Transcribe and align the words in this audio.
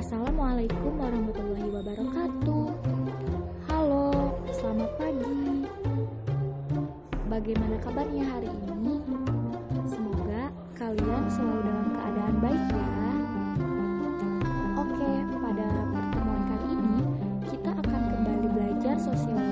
Assalamualaikum 0.00 0.96
warahmatullahi 0.96 1.68
wabarakatuh. 1.76 2.72
Halo, 3.68 4.32
selamat 4.48 4.96
pagi. 4.96 5.68
Bagaimana 7.28 7.76
kabarnya 7.84 8.24
hari 8.32 8.48
ini? 8.48 8.96
Semoga 9.84 10.48
kalian 10.72 11.28
selalu 11.28 11.60
dalam 11.68 11.88
keadaan 11.92 12.36
baik 12.40 12.64
ya. 12.72 12.88
Oke, 14.80 15.12
pada 15.36 15.68
pertemuan 15.92 16.42
kali 16.48 16.68
ini 16.80 17.00
kita 17.52 17.70
akan 17.84 18.02
kembali 18.08 18.48
belajar 18.56 18.96
sosiologi 18.96 19.49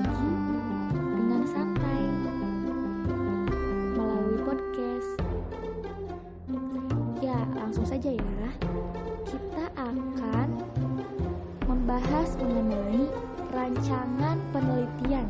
rancangan 13.79 14.35
penelitian. 14.51 15.27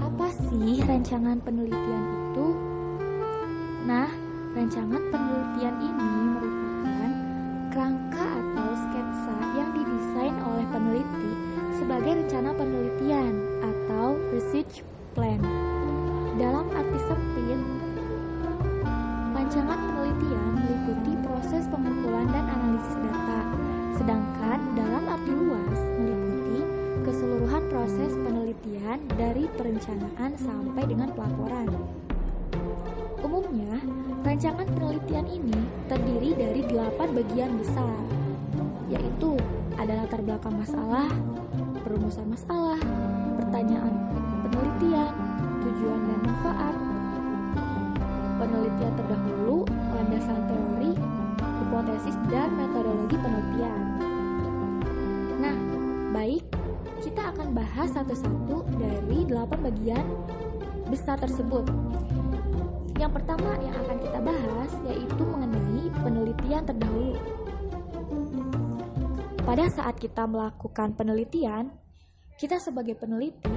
Apa 0.00 0.26
sih 0.48 0.80
rancangan 0.88 1.36
penelitian 1.44 2.04
itu? 2.32 2.46
Nah, 3.84 4.08
rancangan 4.56 5.02
penelitian 5.12 5.76
ini 5.84 6.08
merupakan 6.32 7.10
kerangka 7.76 8.24
atau 8.24 8.68
sketsa 8.72 9.36
yang 9.52 9.68
didesain 9.76 10.32
oleh 10.48 10.64
peneliti 10.72 11.30
sebagai 11.76 12.24
rencana 12.24 12.50
penelitian 12.56 13.32
atau 13.60 14.16
research 14.32 14.80
plan. 15.12 15.44
Dalam 16.40 16.72
arti 16.72 16.98
sempit, 17.04 17.60
Rancangan 19.36 19.76
penelitian 19.92 20.48
meliputi 20.56 21.12
proses 21.20 21.68
pengumpulan 21.68 22.32
dan 22.32 22.48
analisis 22.48 22.96
data, 23.04 23.40
sedangkan 24.00 24.58
dalam 24.72 25.04
arti 25.04 25.32
luas 25.36 25.85
proses 27.66 28.14
penelitian 28.14 29.02
dari 29.18 29.50
perencanaan 29.58 30.38
sampai 30.38 30.86
dengan 30.86 31.10
pelaporan. 31.10 31.66
Umumnya, 33.26 33.82
rancangan 34.22 34.66
penelitian 34.70 35.26
ini 35.26 35.58
terdiri 35.90 36.30
dari 36.38 36.60
delapan 36.62 37.08
bagian 37.10 37.52
besar, 37.58 37.98
yaitu 38.86 39.34
ada 39.74 40.06
latar 40.06 40.22
belakang 40.22 40.54
masalah, 40.54 41.10
perumusan 41.82 42.30
masalah, 42.30 42.78
pertanyaan 43.42 43.94
penelitian, 44.46 45.12
tujuan 45.66 46.00
dan 46.06 46.20
manfaat, 46.22 46.76
penelitian 48.38 48.92
terdahulu, 48.94 49.58
landasan 49.90 50.40
teori, 50.46 50.92
hipotesis, 51.42 52.16
dan 52.30 52.48
metodologi 52.54 53.16
penelitian. 53.18 53.80
Nah, 55.42 55.56
baik, 56.14 56.45
akan 57.36 57.52
bahas 57.52 57.92
satu-satu 57.92 58.64
dari 58.80 59.28
delapan 59.28 59.60
bagian 59.68 60.06
besar 60.88 61.20
tersebut. 61.20 61.68
Yang 62.96 63.12
pertama 63.20 63.60
yang 63.60 63.76
akan 63.76 63.96
kita 64.00 64.18
bahas 64.24 64.70
yaitu 64.88 65.20
mengenai 65.20 65.92
penelitian 66.00 66.64
terdahulu. 66.64 67.20
Pada 69.44 69.68
saat 69.68 70.00
kita 70.00 70.24
melakukan 70.24 70.96
penelitian, 70.96 71.76
kita 72.40 72.56
sebagai 72.56 72.96
peneliti 72.96 73.52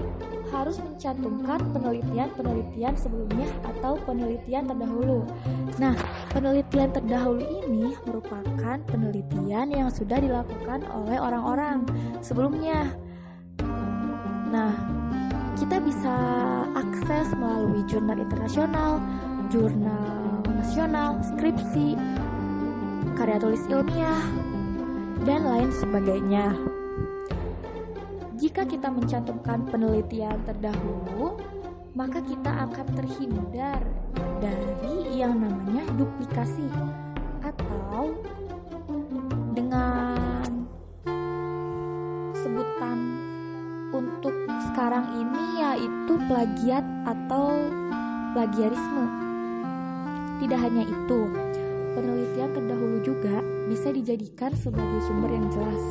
harus 0.51 0.75
mencantumkan 0.83 1.63
penelitian-penelitian 1.71 2.99
sebelumnya 2.99 3.47
atau 3.63 3.95
penelitian 4.03 4.67
terdahulu. 4.67 5.23
Nah, 5.79 5.95
penelitian 6.35 6.91
terdahulu 6.91 7.47
ini 7.63 7.95
merupakan 8.03 8.75
penelitian 8.91 9.71
yang 9.71 9.87
sudah 9.87 10.19
dilakukan 10.19 10.83
oleh 10.91 11.15
orang-orang 11.15 11.87
sebelumnya. 12.19 12.91
Nah, 14.49 14.73
kita 15.53 15.77
bisa 15.77 16.15
akses 16.73 17.29
melalui 17.37 17.85
jurnal 17.85 18.17
internasional, 18.17 18.97
jurnal 19.53 20.29
nasional, 20.59 21.21
skripsi, 21.23 21.95
karya 23.15 23.37
tulis 23.39 23.63
ilmiah, 23.71 24.25
dan 25.23 25.47
lain 25.47 25.71
sebagainya. 25.71 26.51
Jika 28.39 28.63
kita 28.67 28.87
mencantumkan 28.87 29.67
penelitian 29.67 30.39
terdahulu, 30.47 31.39
maka 31.93 32.23
kita 32.23 32.69
akan 32.69 32.87
terhindar 32.95 33.81
dari 34.39 35.19
yang 35.19 35.35
namanya 35.35 35.83
duplikasi 35.99 36.67
atau 37.43 38.15
plagiat 46.29 46.85
atau 47.09 47.57
plagiarisme. 48.37 49.05
Tidak 50.37 50.59
hanya 50.61 50.85
itu, 50.85 51.19
penelitian 51.97 52.53
terdahulu 52.53 53.01
juga 53.01 53.41
bisa 53.65 53.89
dijadikan 53.89 54.53
sebagai 54.53 55.01
sumber 55.09 55.33
yang 55.33 55.49
jelas, 55.49 55.83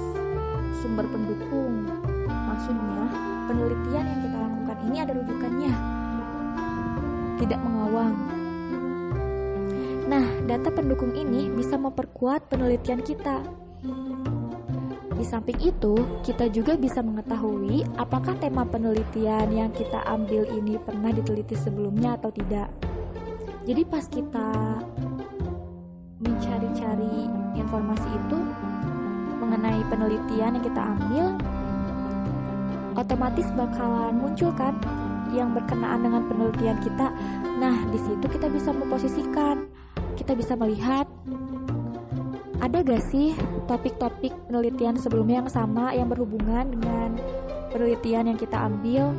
sumber 0.79 1.05
pendukung 1.11 1.85
Maksudnya, 2.29 3.07
penelitian 3.47 4.05
yang 4.09 4.21
kita 4.25 4.39
lakukan 4.43 4.79
ini 4.91 4.97
ada 4.99 5.13
rujukannya, 5.15 5.73
tidak 7.39 7.61
mengawang. 7.63 8.15
Nah, 10.11 10.25
data 10.49 10.69
pendukung 10.75 11.13
ini 11.15 11.53
bisa 11.55 11.79
memperkuat 11.79 12.51
penelitian 12.51 12.99
kita. 13.05 13.41
Di 15.19 15.27
samping 15.27 15.59
itu, 15.59 15.99
kita 16.23 16.47
juga 16.47 16.79
bisa 16.79 17.03
mengetahui 17.03 17.83
apakah 17.99 18.39
tema 18.39 18.63
penelitian 18.63 19.51
yang 19.51 19.71
kita 19.75 19.99
ambil 20.07 20.47
ini 20.47 20.79
pernah 20.79 21.11
diteliti 21.11 21.59
sebelumnya 21.59 22.15
atau 22.15 22.31
tidak. 22.31 22.71
Jadi 23.67 23.83
pas 23.83 24.07
kita 24.07 24.79
mencari-cari 26.23 27.27
informasi 27.59 28.09
itu 28.15 28.39
mengenai 29.43 29.83
penelitian 29.91 30.55
yang 30.55 30.65
kita 30.65 30.83
ambil, 30.87 31.25
otomatis 32.95 33.51
bakalan 33.59 34.15
muncul 34.23 34.55
kan 34.55 34.79
yang 35.35 35.51
berkenaan 35.51 35.99
dengan 36.07 36.23
penelitian 36.31 36.79
kita. 36.79 37.11
Nah, 37.59 37.75
di 37.91 37.99
situ 38.07 38.23
kita 38.23 38.47
bisa 38.47 38.71
memposisikan, 38.71 39.67
kita 40.15 40.39
bisa 40.39 40.55
melihat 40.55 41.11
ada 42.59 42.83
gak 42.83 43.03
sih 43.11 43.39
topik-topik 43.71 44.35
penelitian 44.51 44.99
sebelumnya 44.99 45.47
yang 45.47 45.51
sama 45.51 45.95
yang 45.95 46.11
berhubungan 46.11 46.75
dengan 46.75 47.15
penelitian 47.71 48.35
yang 48.35 48.39
kita 48.39 48.59
ambil. 48.59 49.15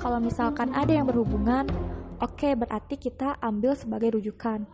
Kalau 0.00 0.20
misalkan 0.20 0.72
ada 0.72 0.92
yang 0.92 1.08
berhubungan, 1.08 1.68
oke 2.20 2.36
okay, 2.36 2.52
berarti 2.56 2.96
kita 2.96 3.36
ambil 3.40 3.76
sebagai 3.76 4.16
rujukan. 4.16 4.64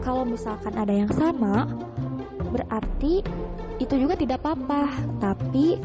Kalau 0.00 0.24
misalkan 0.24 0.74
ada 0.76 0.92
yang 0.92 1.12
sama, 1.12 1.68
berarti 2.52 3.22
itu 3.80 3.94
juga 3.96 4.16
tidak 4.16 4.40
apa-apa, 4.44 4.88
tapi 5.20 5.80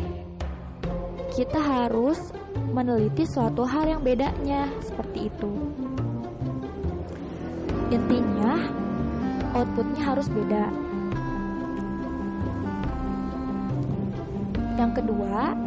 kita 1.36 1.60
harus 1.60 2.34
meneliti 2.74 3.24
suatu 3.24 3.64
hal 3.64 3.86
yang 3.86 4.02
bedanya 4.02 4.68
seperti 4.82 5.30
itu. 5.30 5.52
Intinya, 7.88 8.60
outputnya 9.56 10.02
harus 10.04 10.28
beda. 10.32 10.68
Yang 14.78 14.92
kedua, 15.02 15.58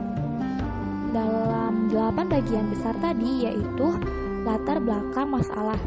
dalam 1.11 1.91
delapan 1.91 2.27
bagian 2.31 2.67
besar 2.71 2.95
tadi 3.03 3.51
yaitu 3.51 3.89
latar 4.47 4.79
belakang 4.79 5.29
masalah. 5.29 5.81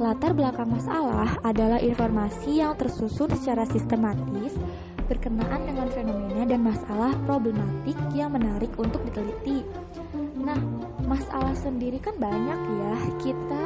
Latar 0.00 0.32
belakang 0.32 0.72
masalah 0.72 1.36
adalah 1.44 1.78
informasi 1.78 2.64
yang 2.64 2.74
tersusun 2.74 3.28
secara 3.36 3.68
sistematis 3.68 4.56
berkenaan 5.06 5.68
dengan 5.68 5.86
fenomena 5.92 6.42
dan 6.48 6.60
masalah 6.64 7.12
problematik 7.28 7.98
yang 8.16 8.32
menarik 8.32 8.72
untuk 8.80 9.04
diteliti. 9.04 9.60
Nah, 10.40 10.56
masalah 11.04 11.52
sendiri 11.52 12.00
kan 12.00 12.16
banyak 12.16 12.56
ya. 12.56 12.94
Kita 13.20 13.62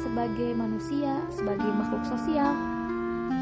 sebagai 0.00 0.54
manusia, 0.54 1.18
sebagai 1.32 1.68
makhluk 1.68 2.04
sosial 2.06 2.54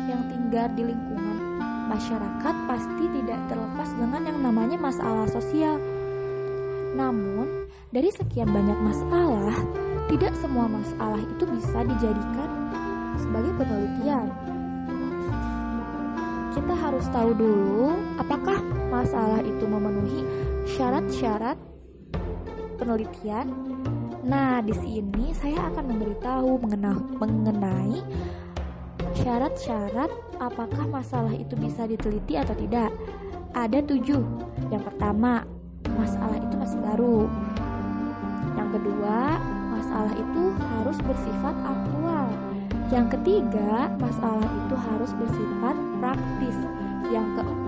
yang 0.06 0.23
tinggal 0.31 0.67
di 0.75 0.88
lingkungan 0.93 1.38
masyarakat 1.87 2.55
pasti 2.67 3.05
tidak 3.20 3.41
terlepas 3.47 3.88
dengan 3.94 4.23
yang 4.26 4.38
namanya 4.43 4.79
masalah 4.81 5.29
sosial. 5.31 5.79
Namun, 6.97 7.69
dari 7.93 8.11
sekian 8.11 8.50
banyak 8.50 8.79
masalah, 8.81 9.58
tidak 10.08 10.32
semua 10.41 10.67
masalah 10.67 11.20
itu 11.20 11.44
bisa 11.47 11.79
dijadikan 11.85 12.50
sebagai 13.17 13.53
penelitian 13.56 14.29
kita 16.56 16.73
harus 16.73 17.05
tahu 17.12 17.31
dulu 17.37 17.94
apakah 18.17 18.58
masalah 18.88 19.44
itu 19.44 19.69
memenuhi 19.69 20.25
syarat-syarat 20.64 21.61
penelitian. 22.81 23.53
Nah, 24.26 24.58
di 24.58 24.75
sini 24.75 25.31
saya 25.31 25.70
akan 25.70 25.84
memberitahu 25.87 26.58
mengenai 27.23 28.02
Syarat-syarat 29.17 30.12
apakah 30.43 30.84
masalah 30.90 31.32
itu 31.32 31.56
bisa 31.56 31.88
diteliti 31.88 32.37
atau 32.37 32.52
tidak? 32.52 32.90
Ada 33.56 33.81
tujuh. 33.87 34.20
Yang 34.69 34.93
pertama, 34.93 35.46
masalah 35.96 36.37
itu 36.37 36.55
masih 36.58 36.78
baru. 36.84 37.25
Yang 38.61 38.69
kedua, 38.76 39.40
masalah 39.73 40.12
itu 40.12 40.43
harus 40.58 40.99
bersifat 41.00 41.55
aktual. 41.64 42.26
Yang 42.93 43.06
ketiga, 43.19 43.88
masalah 43.96 44.46
itu 44.46 44.75
harus 44.75 45.11
bersifat 45.17 45.76
praktis. 46.02 46.56
Yang 47.08 47.26
keempat, 47.40 47.66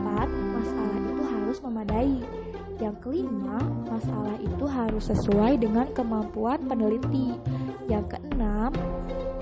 Yang 2.88 3.04
kelima, 3.04 3.60
masalah 3.84 4.40
itu 4.40 4.64
harus 4.64 5.12
sesuai 5.12 5.60
dengan 5.60 5.92
kemampuan 5.92 6.56
peneliti. 6.64 7.36
Yang 7.84 8.16
keenam, 8.16 8.72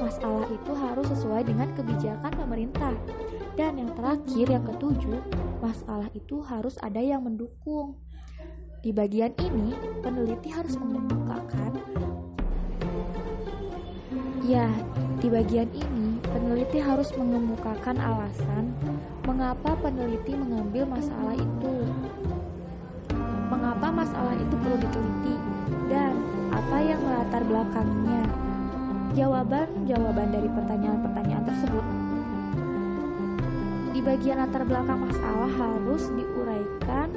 masalah 0.02 0.50
itu 0.50 0.75
harus 0.75 1.06
sesuai 1.14 1.46
dengan 1.46 1.70
kebijakan 1.78 2.34
pemerintah. 2.34 2.98
Dan 3.54 3.78
yang 3.78 3.94
terakhir, 3.94 4.50
yang 4.50 4.66
ketujuh, 4.66 5.22
masalah 5.62 6.10
itu 6.10 6.43
harus 6.43 6.75
ada 6.82 6.98
yang 6.98 7.22
mendukung. 7.22 7.94
Di 8.82 8.90
bagian 8.90 9.31
ini, 9.38 9.78
peneliti 10.02 10.50
harus 10.50 10.75
mengemukakan 10.75 11.78
Ya, 14.46 14.70
di 15.19 15.26
bagian 15.26 15.66
ini 15.75 16.22
peneliti 16.22 16.78
harus 16.78 17.10
mengemukakan 17.19 17.98
alasan 17.98 18.75
mengapa 19.26 19.75
peneliti 19.82 20.38
mengambil 20.38 20.87
masalah 20.87 21.34
itu. 21.34 21.82
Mengapa 23.46 23.88
masalah 23.94 24.34
itu 24.34 24.54
perlu 24.58 24.76
diteliti 24.82 25.34
dan 25.87 26.12
apa 26.50 26.76
yang 26.82 27.00
melatar 27.02 27.43
belakangnya. 27.46 28.22
Jawaban-jawaban 29.16 30.28
dari 30.28 30.48
pertanyaan-pertanyaan 30.50 31.44
tersebut 31.46 31.84
di 33.96 34.04
bagian 34.04 34.44
latar 34.44 34.60
belakang 34.69 35.08
masalah 35.08 35.48
harus 35.56 36.12
diuraikan 36.12 37.08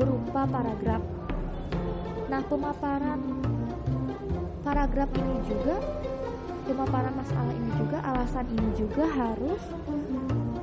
berupa 0.00 0.48
paragraf. 0.48 1.02
Nah, 2.32 2.40
pemaparan 2.48 3.20
paragraf 4.64 5.10
ini 5.12 5.36
juga 5.44 5.76
pemaparan 6.64 7.12
masalah 7.12 7.52
ini 7.52 7.70
juga 7.76 7.98
alasan 8.00 8.46
ini 8.56 8.70
juga 8.72 9.04
harus 9.04 9.62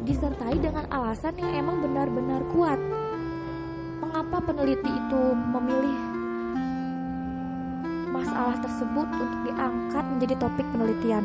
disertai 0.02 0.58
dengan 0.58 0.90
alasan 0.90 1.38
yang 1.38 1.54
emang 1.62 1.78
benar-benar 1.86 2.42
kuat 2.50 2.82
mengapa 4.12 4.44
peneliti 4.44 4.92
itu 4.92 5.24
memilih 5.56 6.00
masalah 8.12 8.60
tersebut 8.60 9.08
untuk 9.08 9.40
diangkat 9.48 10.04
menjadi 10.04 10.36
topik 10.36 10.68
penelitian? 10.76 11.24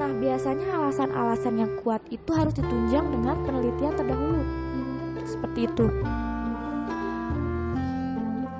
Nah 0.00 0.08
biasanya 0.16 0.72
alasan-alasan 0.72 1.60
yang 1.60 1.68
kuat 1.84 2.00
itu 2.08 2.32
harus 2.32 2.56
ditunjang 2.56 3.12
dengan 3.12 3.36
penelitian 3.44 3.92
terdahulu. 3.92 4.40
Seperti 5.28 5.68
itu. 5.68 5.86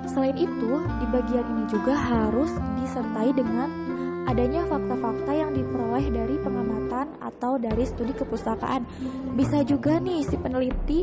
Selain 0.05 0.37
itu, 0.37 0.71
di 1.01 1.05
bagian 1.09 1.45
ini 1.57 1.65
juga 1.73 1.97
harus 1.97 2.53
disertai 2.77 3.33
dengan 3.33 3.65
adanya 4.29 4.61
fakta-fakta 4.69 5.33
yang 5.33 5.57
diperoleh 5.57 6.05
dari 6.13 6.37
pengamatan 6.37 7.17
atau 7.17 7.57
dari 7.57 7.81
studi 7.81 8.13
kepustakaan. 8.13 8.85
Bisa 9.33 9.65
juga 9.65 9.97
nih 9.97 10.21
si 10.21 10.37
peneliti 10.37 11.01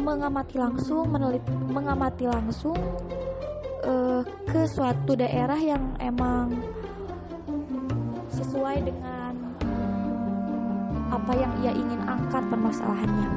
mengamati 0.00 0.56
langsung, 0.56 1.12
meneliti, 1.12 1.52
mengamati 1.68 2.24
langsung 2.26 2.76
uh, 3.84 4.24
ke 4.48 4.64
suatu 4.66 5.12
daerah 5.14 5.60
yang 5.60 5.94
emang 6.00 6.56
sesuai 8.32 8.82
dengan 8.82 9.32
apa 11.10 11.32
yang 11.36 11.52
ia 11.60 11.72
ingin 11.74 12.00
angkat 12.08 12.42
permasalahannya. 12.48 13.30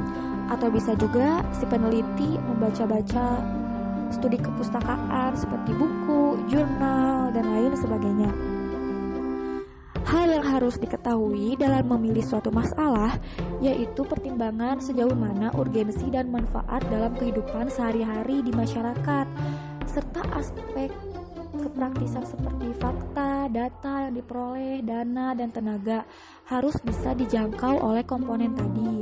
Atau 0.52 0.70
bisa 0.70 0.94
juga 0.96 1.42
si 1.56 1.66
peneliti 1.66 2.38
membaca-baca 2.38 3.42
studi 4.14 4.38
kepustakaan 4.38 5.34
seperti 5.34 5.74
buku, 5.74 6.38
jurnal, 6.48 7.34
dan 7.34 7.46
lain 7.50 7.74
sebagainya. 7.74 8.53
Hal 10.14 10.30
yang 10.30 10.46
harus 10.46 10.78
diketahui 10.78 11.58
dalam 11.58 11.90
memilih 11.90 12.22
suatu 12.22 12.54
masalah 12.54 13.18
yaitu 13.66 14.06
pertimbangan 14.06 14.78
sejauh 14.78 15.18
mana 15.18 15.50
urgensi 15.58 16.06
dan 16.14 16.30
manfaat 16.30 16.86
dalam 16.94 17.18
kehidupan 17.18 17.66
sehari-hari 17.74 18.46
di 18.46 18.54
masyarakat, 18.54 19.26
serta 19.90 20.22
aspek 20.38 20.94
kepraktisan 21.58 22.30
seperti 22.30 22.78
fakta, 22.78 23.50
data 23.50 24.06
yang 24.06 24.14
diperoleh, 24.14 24.86
dana, 24.86 25.34
dan 25.34 25.50
tenaga 25.50 26.06
harus 26.46 26.78
bisa 26.86 27.18
dijangkau 27.18 27.82
oleh 27.82 28.06
komponen 28.06 28.54
tadi. 28.54 29.02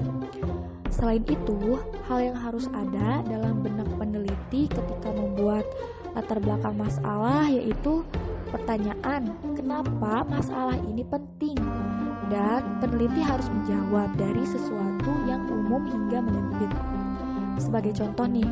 Selain 0.96 1.28
itu, 1.28 1.76
hal 2.08 2.24
yang 2.24 2.40
harus 2.40 2.72
ada 2.72 3.20
dalam 3.28 3.60
benak 3.60 3.92
peneliti 4.00 4.72
ketika 4.72 5.12
membuat 5.12 5.68
latar 6.16 6.40
belakang 6.40 6.80
masalah 6.80 7.52
yaitu 7.52 8.00
pertanyaan, 8.52 9.32
kenapa 9.56 10.28
masalah 10.28 10.76
ini 10.76 11.08
penting? 11.08 11.56
Dan 12.28 12.80
peneliti 12.84 13.24
harus 13.24 13.48
menjawab 13.48 14.12
dari 14.20 14.44
sesuatu 14.48 15.12
yang 15.28 15.44
umum 15.48 15.84
hingga 15.88 16.20
menyempit. 16.20 16.72
Sebagai 17.60 17.96
contoh 17.96 18.28
nih, 18.28 18.48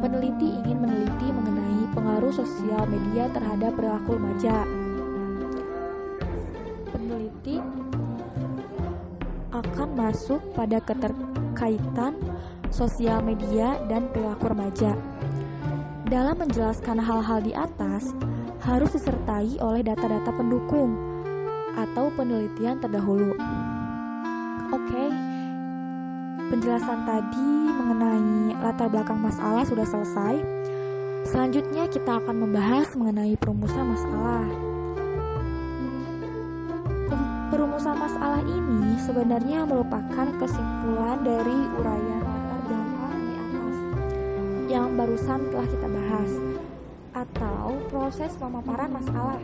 peneliti 0.00 0.48
ingin 0.64 0.78
meneliti 0.80 1.28
mengenai 1.32 1.82
pengaruh 1.92 2.32
sosial 2.32 2.84
media 2.88 3.28
terhadap 3.32 3.72
perilaku 3.76 4.16
remaja. 4.16 4.68
Peneliti 6.92 7.56
akan 9.52 9.88
masuk 9.96 10.40
pada 10.52 10.82
keterkaitan 10.82 12.16
sosial 12.68 13.22
media 13.24 13.80
dan 13.88 14.10
perilaku 14.12 14.50
remaja. 14.52 14.92
Dalam 16.04 16.36
menjelaskan 16.36 17.00
hal-hal 17.00 17.40
di 17.40 17.56
atas, 17.56 18.12
harus 18.64 18.96
disertai 18.96 19.60
oleh 19.60 19.84
data-data 19.84 20.32
pendukung 20.32 20.96
atau 21.76 22.08
penelitian 22.16 22.80
terdahulu. 22.80 23.36
Oke, 24.72 25.04
penjelasan 26.48 27.04
tadi 27.04 27.48
mengenai 27.68 28.56
latar 28.64 28.88
belakang 28.88 29.20
masalah 29.20 29.68
sudah 29.68 29.84
selesai. 29.84 30.40
Selanjutnya, 31.28 31.84
kita 31.92 32.24
akan 32.24 32.48
membahas 32.48 32.88
mengenai 32.96 33.36
perumusan 33.36 33.84
masalah. 33.84 34.48
Perumusan 37.52 37.96
masalah 38.00 38.42
ini 38.48 38.96
sebenarnya 39.04 39.68
merupakan 39.68 40.26
kesimpulan 40.40 41.20
dari 41.20 41.58
uraian 41.76 42.20
latar 42.24 42.72
yang 44.72 44.96
barusan 44.96 45.52
telah 45.52 45.68
kita 45.68 45.86
bahas 45.86 46.53
atau 47.14 47.78
proses 47.88 48.34
pemaparan 48.34 48.90
masalah. 48.90 49.38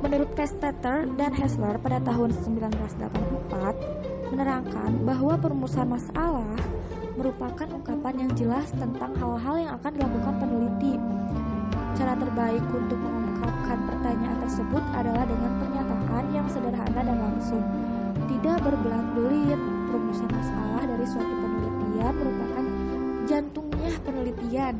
Menurut 0.00 0.32
Kestetter 0.32 1.04
dan 1.20 1.36
Hessler 1.36 1.76
pada 1.76 2.00
tahun 2.00 2.32
1984 2.32 4.32
menerangkan 4.32 4.90
bahwa 5.04 5.36
perumusan 5.36 5.84
masalah 5.84 6.56
merupakan 7.18 7.66
ungkapan 7.68 8.24
yang 8.24 8.32
jelas 8.38 8.72
tentang 8.72 9.12
hal-hal 9.20 9.56
yang 9.58 9.72
akan 9.76 9.92
dilakukan 9.92 10.34
peneliti. 10.40 10.94
Cara 11.98 12.14
terbaik 12.14 12.62
untuk 12.70 12.94
mengungkapkan 12.94 13.78
pertanyaan 13.90 14.38
tersebut 14.46 14.82
adalah 14.94 15.26
dengan 15.26 15.52
pernyataan 15.60 16.24
yang 16.30 16.46
sederhana 16.46 17.00
dan 17.02 17.18
langsung. 17.18 17.64
Tidak 18.28 18.56
berbelit-belit, 18.62 19.60
perumusan 19.90 20.30
masalah 20.30 20.82
dari 20.86 21.06
suatu 21.10 21.34
penelitian 21.42 22.12
merupakan 22.14 22.64
jantungnya 23.26 23.90
penelitian 24.06 24.74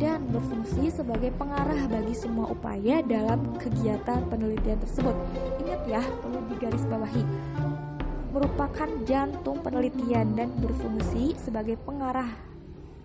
dan 0.00 0.24
berfungsi 0.32 0.88
sebagai 0.88 1.28
pengarah 1.36 1.84
bagi 1.92 2.16
semua 2.16 2.48
upaya 2.48 3.04
dalam 3.04 3.52
kegiatan 3.60 4.24
penelitian 4.32 4.80
tersebut. 4.80 5.12
Ingat 5.60 5.80
ya, 5.84 6.00
perlu 6.24 6.40
digarisbawahi. 6.56 7.24
Merupakan 8.32 8.88
jantung 9.04 9.60
penelitian 9.60 10.32
dan 10.32 10.48
berfungsi 10.56 11.36
sebagai 11.36 11.76
pengarah. 11.84 12.32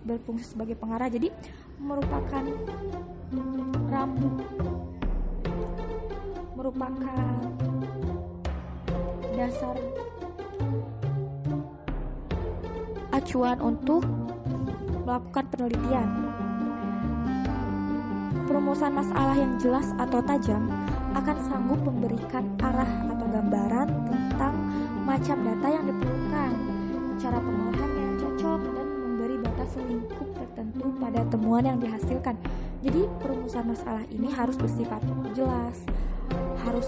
Berfungsi 0.08 0.56
sebagai 0.56 0.80
pengarah. 0.80 1.12
Jadi 1.12 1.28
merupakan 1.76 2.44
rambu 3.92 4.40
merupakan 6.56 6.92
dasar 9.36 9.76
acuan 13.12 13.58
untuk 13.60 14.02
melakukan 15.04 15.44
penelitian. 15.52 16.25
Perumusan 18.46 18.94
masalah 18.94 19.34
yang 19.34 19.58
jelas 19.58 19.90
atau 19.98 20.22
tajam 20.22 20.70
akan 21.18 21.36
sanggup 21.50 21.82
memberikan 21.82 22.46
arah 22.62 22.86
atau 23.10 23.26
gambaran 23.26 23.88
tentang 24.06 24.54
macam 25.02 25.36
data 25.42 25.66
yang 25.66 25.84
diperlukan, 25.90 26.52
cara 27.18 27.38
pengolahan 27.42 27.90
yang 27.90 28.14
cocok, 28.22 28.60
dan 28.70 28.88
memberi 29.02 29.36
batas 29.42 29.70
lingkup 29.82 30.28
tertentu 30.38 30.86
pada 31.02 31.20
temuan 31.26 31.64
yang 31.66 31.78
dihasilkan. 31.82 32.36
Jadi 32.84 33.02
perumusan 33.18 33.64
masalah 33.66 34.04
ini 34.14 34.28
harus 34.30 34.54
bersifat 34.54 35.02
jelas, 35.34 35.82
harus 36.62 36.86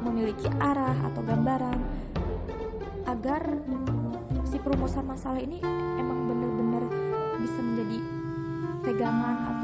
memiliki 0.00 0.48
arah 0.56 0.94
atau 1.10 1.20
gambaran 1.20 1.78
agar 3.08 3.42
si 4.46 4.56
perumusan 4.62 5.02
masalah 5.02 5.42
ini 5.42 5.58
emang 5.98 6.28
benar-benar 6.30 6.84
bisa 7.42 7.60
menjadi 7.60 7.98
pegangan 8.84 9.36
atau 9.50 9.57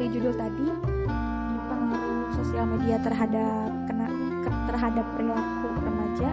dari 0.00 0.16
judul 0.16 0.32
tadi 0.32 0.64
pengaruh 1.68 2.32
sosial 2.32 2.64
media 2.72 2.96
terhadap 3.04 3.68
kena 3.84 4.08
terhadap 4.64 5.04
perilaku 5.12 5.68
remaja. 5.76 6.28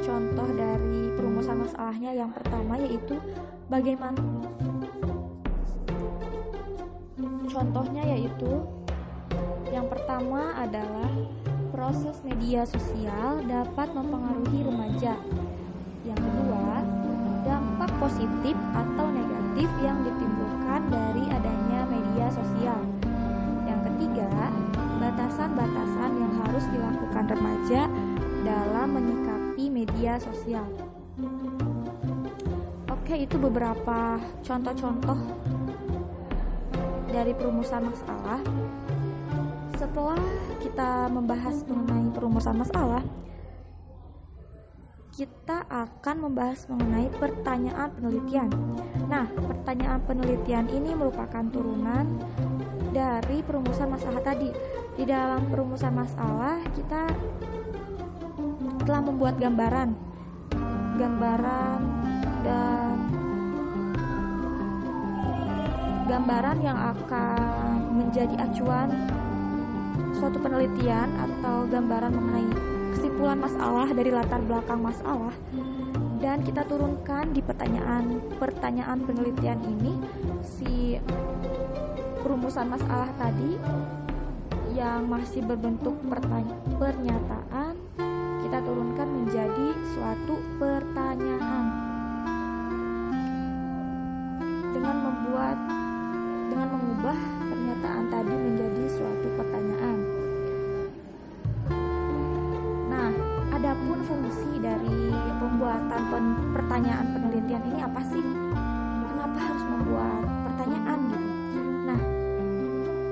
Contoh 0.00 0.48
dari 0.56 1.12
perumusan 1.12 1.68
masalahnya 1.68 2.16
yang 2.16 2.32
pertama 2.32 2.80
yaitu 2.80 3.20
bagaimana 3.68 4.16
contohnya 7.44 8.02
yaitu 8.08 8.64
yang 9.68 9.92
pertama 9.92 10.56
adalah 10.56 11.12
proses 11.76 12.24
media 12.24 12.64
sosial 12.64 13.44
dapat 13.44 13.92
mempengaruhi 13.92 14.64
remaja. 14.64 15.20
Yang 16.08 16.24
kedua 16.24 16.80
dampak 17.44 17.92
positif 18.00 18.56
atau 18.72 19.12
negatif 19.12 19.68
yang 19.84 20.00
ditimbulkan 20.08 20.41
dari 20.80 21.28
adanya 21.28 21.84
media 21.84 22.32
sosial 22.32 22.80
yang 23.68 23.80
ketiga 23.92 24.30
batasan-batasan 24.96 26.10
yang 26.16 26.32
harus 26.46 26.64
dilakukan 26.72 27.24
remaja 27.28 27.82
dalam 28.46 28.88
menyikapi 28.96 29.64
media 29.68 30.16
sosial. 30.16 30.64
Oke, 32.88 33.28
itu 33.28 33.36
beberapa 33.36 34.16
contoh-contoh 34.40 35.18
dari 37.12 37.36
perumusan 37.36 37.92
masalah. 37.92 38.40
Setelah 39.76 40.22
kita 40.64 41.10
membahas 41.12 41.60
mengenai 41.68 42.08
perumusan 42.14 42.56
masalah, 42.56 43.02
kita 45.12 45.68
akan 45.68 46.16
membahas 46.30 46.64
mengenai 46.72 47.12
pertanyaan 47.20 47.92
penelitian. 47.92 48.48
Nah, 49.12 49.28
pertanyaan 49.28 50.00
penelitian 50.08 50.72
ini 50.72 50.96
merupakan 50.96 51.44
turunan 51.52 52.16
dari 52.96 53.44
perumusan 53.44 53.92
masalah 53.92 54.24
tadi. 54.24 54.48
Di 54.96 55.04
dalam 55.04 55.52
perumusan 55.52 55.92
masalah, 55.92 56.64
kita 56.72 57.12
telah 58.88 59.02
membuat 59.04 59.36
gambaran 59.36 59.94
gambaran 60.96 61.80
dan 62.44 62.94
gambaran 66.08 66.58
yang 66.60 66.78
akan 66.78 67.76
menjadi 67.96 68.34
acuan 68.42 68.88
suatu 70.16 70.36
penelitian 70.42 71.08
atau 71.16 71.64
gambaran 71.70 72.12
mengenai 72.12 72.48
kesimpulan 72.92 73.38
masalah 73.40 73.88
dari 73.88 74.10
latar 74.12 74.40
belakang 74.44 74.80
masalah 74.84 75.32
dan 76.22 76.46
kita 76.46 76.62
turunkan 76.70 77.34
di 77.34 77.42
pertanyaan 77.42 78.22
pertanyaan 78.38 79.02
penelitian 79.02 79.58
ini 79.66 79.98
si 80.46 80.94
perumusan 82.22 82.70
masalah 82.70 83.10
tadi 83.18 83.58
yang 84.78 85.10
masih 85.10 85.42
berbentuk 85.42 85.98
pernyataan 86.78 87.74
kita 88.46 88.58
turunkan 88.62 89.08
menjadi 89.10 89.66
suatu 89.98 90.38
pertanyaan 90.62 91.64
dengan 94.70 94.96
membuat 95.02 95.58
dengan 96.46 96.68
mengubah 96.70 97.18
pernyataan 97.50 98.04
tadi 98.12 98.34
menjadi 98.34 98.84
suatu 98.94 99.28
pertanyaan. 99.40 100.01
Pembuatan 105.72 106.04
pen 106.12 106.24
pertanyaan 106.52 107.06
penelitian 107.16 107.62
ini 107.72 107.80
apa 107.80 108.00
sih? 108.04 108.24
Kenapa 109.08 109.38
harus 109.40 109.64
membuat 109.64 110.20
pertanyaan 110.44 110.98
gitu? 111.08 111.28
Nah, 111.88 112.00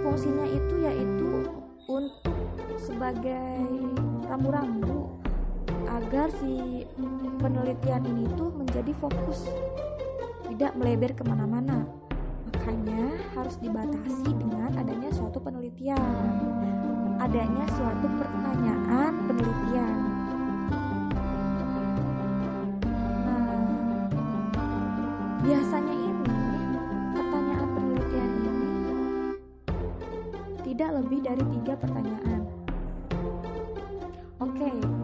fungsinya 0.04 0.44
itu 0.44 0.74
yaitu 0.84 1.30
untuk 1.88 2.36
sebagai 2.76 3.56
rambu-rambu 4.28 5.08
agar 5.88 6.28
si 6.36 6.84
penelitian 7.40 8.04
ini 8.04 8.28
tuh 8.36 8.52
menjadi 8.52 8.92
fokus 9.00 9.48
tidak 10.52 10.76
melebar 10.76 11.16
ke 11.16 11.24
mana-mana 11.24 11.88
makanya 12.44 13.08
harus 13.32 13.56
dibatasi 13.56 14.36
dengan 14.36 14.76
adanya 14.76 15.08
suatu 15.08 15.40
penelitian 15.40 15.96
adanya 17.16 17.64
suatu 17.72 18.06
pertanyaan 18.20 19.12
penelitian 19.28 20.09
pertanyaan 31.80 32.46
oke 34.38 34.54
okay 34.56 35.00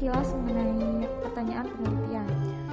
sekilas 0.00 0.32
mengenai 0.32 1.04
pertanyaan 1.20 1.68
penelitian. 1.76 2.28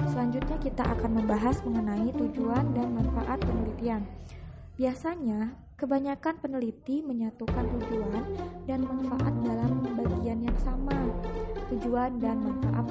Selanjutnya 0.08 0.56
kita 0.64 0.80
akan 0.96 1.10
membahas 1.20 1.60
mengenai 1.60 2.08
tujuan 2.16 2.72
dan 2.72 2.88
manfaat 2.96 3.36
penelitian. 3.44 4.00
Biasanya, 4.80 5.52
kebanyakan 5.76 6.40
peneliti 6.40 7.04
menyatukan 7.04 7.68
tujuan 7.68 8.24
dan 8.64 8.80
manfaat 8.80 9.34
dalam 9.44 9.84
bagian 9.92 10.40
yang 10.40 10.58
sama. 10.62 10.96
Tujuan 11.68 12.16
dan 12.16 12.40
manfaat 12.40 12.86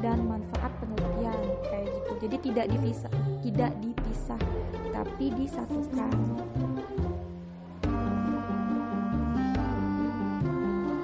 dan 0.00 0.24
manfaat 0.24 0.72
penelitian 0.80 1.36
kayak 1.68 1.92
gitu. 1.92 2.12
Jadi 2.24 2.36
tidak 2.48 2.66
dipisah, 2.72 3.12
tidak 3.44 3.72
dipisah, 3.84 4.40
tapi 4.88 5.36
disatukan. 5.36 6.14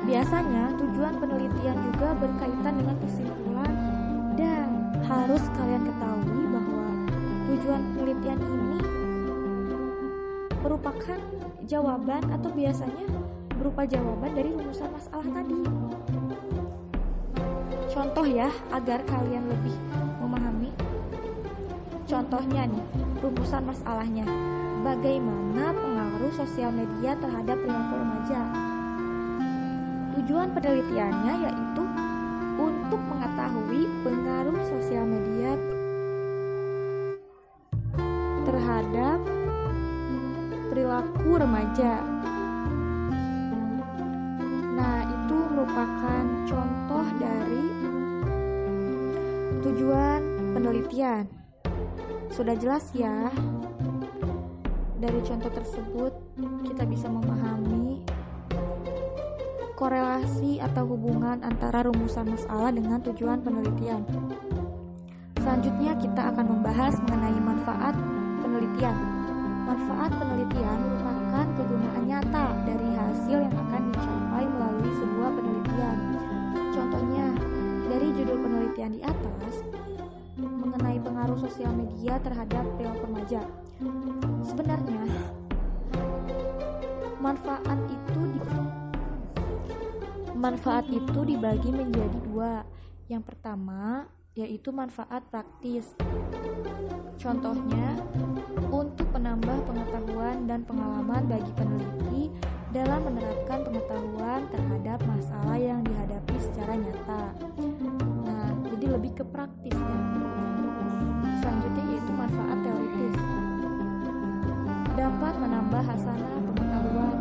Biasanya, 0.08 0.72
tujuan 0.80 1.20
penelitian 1.20 1.76
juga 1.84 2.16
berkaitan 2.16 2.80
dengan 2.80 2.96
kesimpulan 2.96 3.72
dan 4.40 4.88
harus 5.04 5.44
kalian 5.52 5.84
ketahui 5.84 6.44
bahwa 6.48 6.86
tujuan 7.52 7.82
penelitian 7.92 8.40
ini 8.40 8.80
merupakan 10.64 11.20
jawaban 11.68 12.24
atau 12.24 12.50
biasanya 12.56 13.04
berupa 13.60 13.84
jawaban 13.84 14.32
dari 14.32 14.48
rumusan 14.48 14.88
masalah 14.96 15.28
tadi. 15.28 15.60
Contoh 17.92 18.24
ya, 18.24 18.48
agar 18.72 19.04
kalian 19.04 19.44
lebih 19.44 19.76
memahami. 20.24 20.72
Contohnya 22.08 22.64
nih, 22.64 22.84
rumusan 23.20 23.60
masalahnya. 23.60 24.24
Bagaimana 24.80 25.76
pengaruh 25.76 26.32
sosial 26.32 26.72
media 26.72 27.12
terhadap 27.20 27.60
perilaku 27.60 27.94
remaja? 28.00 28.67
Tujuan 30.28 30.52
penelitiannya 30.52 31.34
yaitu 31.40 31.84
untuk 32.60 33.00
mengetahui 33.00 33.88
pengaruh 34.04 34.60
sosial 34.68 35.08
media 35.08 35.56
terhadap 38.44 39.24
perilaku 40.68 41.32
remaja. 41.32 42.04
Nah, 44.76 45.00
itu 45.08 45.36
merupakan 45.48 46.24
contoh 46.44 47.06
dari 47.16 47.64
tujuan 49.64 50.20
penelitian. 50.52 51.24
Sudah 52.36 52.52
jelas 52.52 52.84
ya? 52.92 53.32
Dari 55.00 55.24
contoh 55.24 55.48
tersebut, 55.56 56.12
kita 56.68 56.84
bisa 56.84 57.08
memahami 57.08 57.87
korelasi 59.78 60.58
atau 60.58 60.90
hubungan 60.90 61.38
antara 61.46 61.86
rumusan 61.86 62.34
masalah 62.34 62.74
dengan 62.74 62.98
tujuan 62.98 63.38
penelitian. 63.46 64.02
Selanjutnya 65.38 65.94
kita 65.94 66.34
akan 66.34 66.46
membahas 66.50 66.98
mengenai 67.06 67.38
manfaat 67.38 67.94
penelitian. 68.42 68.96
Manfaat 69.70 70.10
penelitian 70.18 70.78
merupakan 70.82 71.46
kegunaan 71.54 72.04
nyata 72.10 72.46
dari 72.66 72.90
hasil 72.90 73.38
yang 73.38 73.54
akan 73.54 73.82
dicapai 73.94 74.44
melalui 74.50 74.92
sebuah 74.98 75.30
penelitian. 75.30 75.96
Contohnya, 76.74 77.26
dari 77.86 78.08
judul 78.18 78.38
penelitian 78.42 78.90
di 78.98 79.02
atas 79.06 79.54
mengenai 80.42 80.98
pengaruh 80.98 81.38
sosial 81.38 81.70
media 81.70 82.18
terhadap 82.18 82.66
perilaku 82.74 83.06
remaja. 83.06 83.42
Sebenarnya, 84.42 85.06
manfaat 87.22 87.78
itu 87.86 88.07
Manfaat 90.38 90.86
itu 90.86 91.20
dibagi 91.26 91.74
menjadi 91.74 92.18
dua. 92.30 92.62
Yang 93.10 93.22
pertama 93.26 94.06
yaitu 94.38 94.70
manfaat 94.70 95.26
praktis. 95.34 95.98
Contohnya, 97.18 97.98
untuk 98.70 99.10
menambah 99.10 99.66
pengetahuan 99.66 100.46
dan 100.46 100.62
pengalaman 100.62 101.26
bagi 101.26 101.50
peneliti 101.58 102.30
dalam 102.70 103.02
menerapkan 103.02 103.66
pengetahuan 103.66 104.46
terhadap 104.54 105.02
masalah 105.10 105.58
yang 105.58 105.82
dihadapi 105.82 106.36
secara 106.38 106.78
nyata. 106.78 107.34
Nah, 108.22 108.54
jadi 108.70 108.86
lebih 108.94 109.18
ke 109.18 109.24
praktis 109.26 109.74
ya. 109.74 109.98
Selanjutnya 111.42 111.84
yaitu 111.98 112.12
manfaat 112.14 112.58
teoritis. 112.62 113.16
Dapat 114.94 115.34
menambah 115.34 115.82
hasanah 115.82 116.30
pengetahuan 116.46 117.16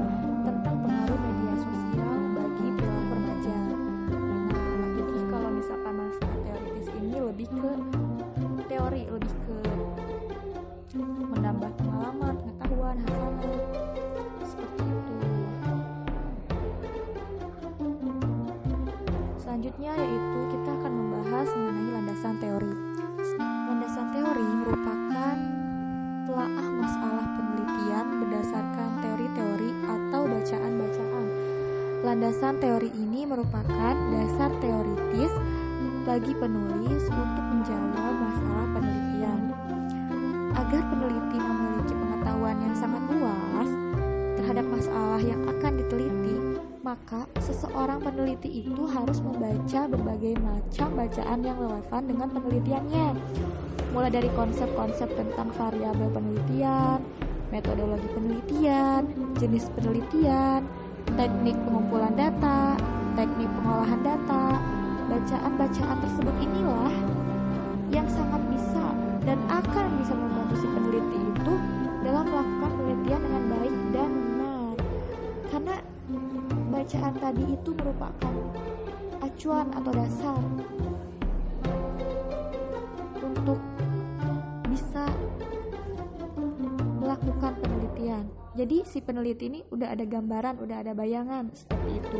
tentang 0.45 0.75
pengaruh 0.85 1.17
media 1.17 1.53
sosial 1.57 1.76
menambah 10.95 11.71
pengalaman, 11.75 12.33
pengetahuan, 12.39 12.95
hasanah 13.03 13.43
seperti 14.47 14.83
itu. 14.87 15.15
Selanjutnya 19.35 19.91
yaitu 19.99 20.39
kita 20.55 20.69
akan 20.79 20.93
membahas 20.95 21.47
mengenai 21.51 21.89
landasan 21.91 22.35
teori. 22.39 22.73
Landasan 23.67 24.07
teori 24.15 24.47
merupakan 24.63 25.35
telaah 26.23 26.69
masalah 26.79 27.25
penelitian 27.35 28.05
berdasarkan 28.23 28.89
teori-teori 29.03 29.71
atau 29.91 30.21
bacaan-bacaan. 30.23 31.25
Landasan 32.07 32.55
teori 32.63 32.89
ini 32.95 33.27
merupakan 33.27 33.95
dasar 34.15 34.51
teoritis 34.63 35.33
bagi 36.07 36.31
penulis 36.31 37.03
untuk 37.11 37.56
Agar 40.67 40.83
peneliti 40.91 41.39
memiliki 41.39 41.95
pengetahuan 41.95 42.59
yang 42.59 42.75
sangat 42.75 42.99
luas 43.07 43.69
terhadap 44.35 44.67
masalah 44.67 45.21
yang 45.23 45.39
akan 45.47 45.79
diteliti, 45.79 46.59
maka 46.83 47.23
seseorang 47.39 48.03
peneliti 48.03 48.67
itu 48.67 48.83
harus 48.83 49.23
membaca 49.23 49.87
berbagai 49.87 50.35
macam 50.43 50.91
bacaan 50.91 51.39
yang 51.39 51.55
relevan 51.55 52.03
dengan 52.11 52.27
penelitiannya. 52.35 53.07
Mulai 53.95 54.11
dari 54.11 54.27
konsep-konsep 54.35 55.07
tentang 55.15 55.55
variabel 55.55 56.11
penelitian, 56.11 56.99
metodologi 57.47 58.11
penelitian, 58.11 59.07
jenis 59.39 59.71
penelitian, 59.71 60.67
teknik 61.15 61.55
pengumpulan 61.63 62.11
data, 62.11 62.75
teknik 63.15 63.47
pengolahan 63.55 64.03
data, 64.03 64.59
bacaan-bacaan 65.07 65.97
tersebut 66.03 66.35
inilah 66.43 66.91
yang 67.87 68.07
sangat 68.11 68.43
bisa 68.51 68.83
dan 69.27 69.43
akan 69.51 69.85
bisa 69.99 70.15
membantu 70.15 70.55
si 70.55 70.67
peneliti 70.71 71.19
itu 71.19 71.53
dalam 71.99 72.25
melakukan 72.31 72.71
penelitian 72.79 73.21
dengan 73.27 73.43
baik 73.51 73.75
dan 73.91 74.09
benar. 74.15 74.71
Karena 75.51 75.75
bacaan 76.71 77.13
tadi 77.19 77.43
itu 77.51 77.69
merupakan 77.75 78.35
acuan 79.19 79.67
atau 79.75 79.91
dasar 79.91 80.39
untuk 83.19 83.59
bisa 84.71 85.03
melakukan 87.03 87.53
penelitian. 87.59 88.23
Jadi 88.55 88.77
si 88.87 89.03
peneliti 89.03 89.51
ini 89.51 89.59
udah 89.67 89.91
ada 89.91 90.07
gambaran, 90.07 90.63
udah 90.63 90.87
ada 90.87 90.95
bayangan 90.95 91.51
seperti 91.51 91.99
itu. 91.99 92.19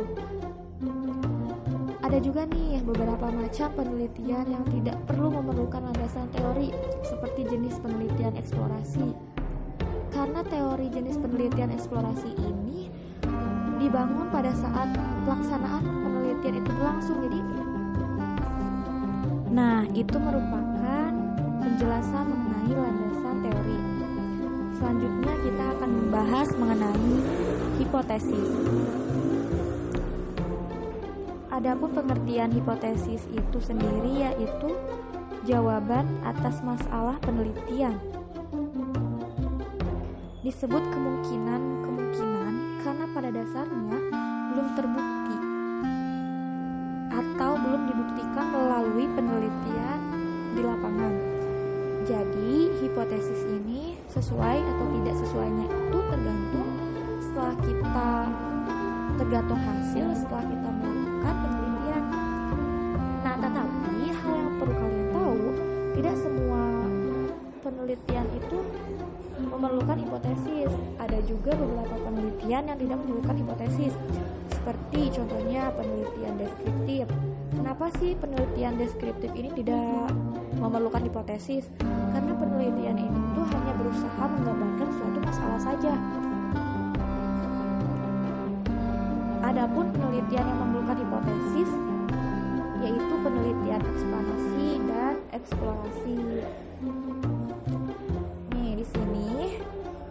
Ada 2.08 2.24
juga 2.24 2.48
nih 2.48 2.80
beberapa 2.88 3.28
macam 3.28 3.68
penelitian 3.76 4.48
yang 4.48 4.64
tidak 4.72 4.96
perlu 5.04 5.28
memerlukan 5.28 5.92
landasan 5.92 6.24
teori 6.32 6.72
seperti 7.04 7.44
jenis 7.44 7.76
penelitian 7.84 8.32
eksplorasi. 8.32 9.12
Karena 10.08 10.40
teori 10.40 10.88
jenis 10.88 11.20
penelitian 11.20 11.68
eksplorasi 11.68 12.32
ini 12.40 12.88
dibangun 13.76 14.24
pada 14.32 14.56
saat 14.56 14.88
pelaksanaan 15.28 15.84
penelitian 15.84 16.64
itu 16.64 16.70
berlangsung. 16.80 17.18
Jadi 17.28 17.40
Nah, 19.52 19.84
itu 19.92 20.16
merupakan 20.16 21.12
penjelasan 21.60 22.24
mengenai 22.24 22.72
landasan 22.72 23.36
teori. 23.44 23.80
Selanjutnya 24.80 25.34
kita 25.44 25.64
akan 25.76 25.90
membahas 25.92 26.48
mengenai 26.56 27.12
hipotesis. 27.76 28.48
Adapun 31.58 31.90
pengertian 31.90 32.54
hipotesis 32.54 33.26
itu 33.34 33.58
sendiri 33.58 34.22
yaitu 34.22 34.78
jawaban 35.42 36.06
atas 36.22 36.62
masalah 36.62 37.18
penelitian. 37.18 37.98
Disebut 40.46 40.78
kemungkinan-kemungkinan 40.94 42.52
karena 42.86 43.04
pada 43.10 43.30
dasarnya 43.34 43.98
belum 44.54 44.68
terbukti 44.78 45.38
atau 47.10 47.52
belum 47.58 47.82
dibuktikan 47.90 48.46
melalui 48.54 49.06
penelitian 49.18 49.98
di 50.54 50.62
lapangan. 50.62 51.14
Jadi, 52.06 52.70
hipotesis 52.86 53.42
ini 53.50 53.98
sesuai 54.06 54.62
atau 54.62 54.86
tidak 54.94 55.16
sesuainya 55.26 55.66
itu 55.66 55.98
tergantung 56.06 56.70
setelah 57.18 57.54
kita 57.66 58.10
tergantung 59.18 59.58
hasil 59.58 60.06
setelah 60.14 60.46
kita 60.46 60.70
melakukan 60.70 61.07
penelitian. 61.26 62.02
Nah, 63.24 63.34
tetapi 63.38 63.96
hal 64.14 64.34
yang 64.38 64.52
perlu 64.58 64.74
kalian 64.74 65.06
tahu, 65.10 65.42
tidak 65.98 66.14
semua 66.14 66.62
penelitian 67.62 68.26
itu 68.36 68.58
memerlukan 69.38 69.98
hipotesis. 69.98 70.70
Ada 70.98 71.18
juga 71.26 71.54
beberapa 71.54 71.96
penelitian 72.06 72.62
yang 72.70 72.78
tidak 72.78 72.96
memerlukan 73.02 73.36
hipotesis. 73.38 73.92
Seperti 74.50 75.00
contohnya 75.14 75.70
penelitian 75.74 76.34
deskriptif. 76.38 77.06
Kenapa 77.54 77.86
sih 77.98 78.12
penelitian 78.18 78.74
deskriptif 78.78 79.30
ini 79.34 79.50
tidak 79.54 80.12
memerlukan 80.58 81.02
hipotesis? 81.06 81.70
Karena 82.14 82.32
penelitian 82.34 82.96
itu 82.98 83.40
hanya 83.54 83.72
berusaha 83.78 84.22
menggambarkan 84.26 84.88
suatu 84.94 85.18
masalah 85.22 85.60
saja. 85.60 85.94
Adapun 89.48 89.88
penelitian 89.96 90.44
yang 90.44 90.58
memerlukan 90.60 90.77
hipotesis 90.96 91.70
yaitu 92.78 93.14
penelitian 93.26 93.82
ekspansi 93.82 94.68
dan 94.86 95.14
eksplorasi. 95.34 96.18
Nih 98.54 98.72
di 98.78 98.86
sini 98.86 99.30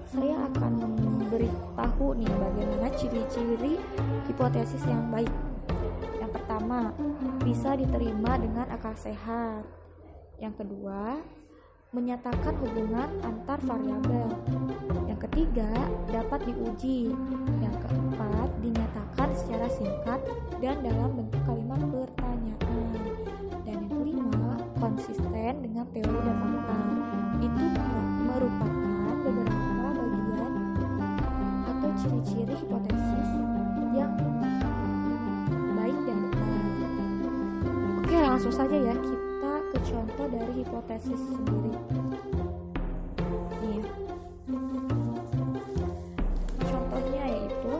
saya 0.07 0.35
akan 0.51 0.71
memberitahu 0.99 2.17
nih 2.19 2.31
bagaimana 2.31 2.87
ciri-ciri 2.95 3.79
hipotesis 4.27 4.83
yang 4.83 5.07
baik. 5.13 5.31
Yang 6.19 6.31
pertama, 6.43 6.91
bisa 7.43 7.77
diterima 7.79 8.35
dengan 8.35 8.67
akal 8.67 8.95
sehat. 8.99 9.63
Yang 10.37 10.65
kedua, 10.65 11.17
menyatakan 11.95 12.51
hubungan 12.59 13.07
antar 13.23 13.59
variabel. 13.63 14.27
Yang 15.07 15.19
ketiga, 15.29 15.71
dapat 16.11 16.43
diuji. 16.43 17.15
Yang 17.63 17.75
keempat, 17.87 18.49
dinyatakan 18.59 19.29
secara 19.31 19.67
singkat 19.71 20.19
dan 20.59 20.83
dalam 20.83 21.15
bentuk 21.15 21.41
kalimat 21.47 21.79
pertanyaan. 21.87 22.91
Dan 23.63 23.87
yang 23.87 23.87
kelima, 23.87 24.59
konsisten 24.83 25.53
dengan 25.63 25.85
teori 25.95 26.19
dan 26.27 26.35
fakta. 26.43 26.77
Itu 27.37 27.65
merupakan 28.27 29.15
beberapa 29.23 29.89
bagian 29.95 30.53
atau 31.71 31.89
ciri-ciri 32.03 32.55
hipotesis 32.59 33.29
yang 33.95 34.11
baik 35.79 35.97
dan 36.03 36.17
benar. 36.35 36.63
Oke, 38.03 38.17
langsung 38.19 38.51
saja 38.51 38.75
ya 38.75 38.91
kita 38.91 39.16
ke 39.67 39.79
contoh 39.83 40.27
dari 40.31 40.51
hipotesis 40.63 41.19
sendiri. 41.19 41.75
Nih. 43.59 43.83
Contohnya 46.63 47.23
yaitu 47.27 47.73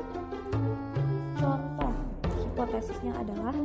contoh 1.39 1.93
hipotesisnya 2.43 3.13
adalah 3.15 3.55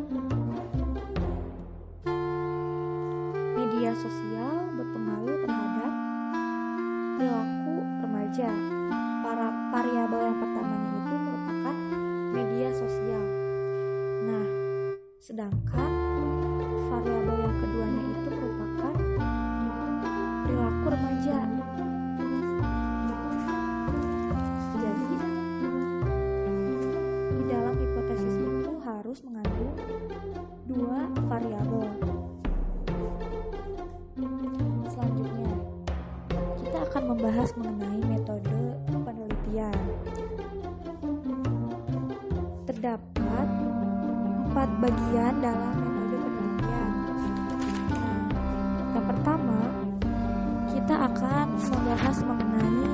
membahas 51.92 52.24
mengenai 52.24 52.88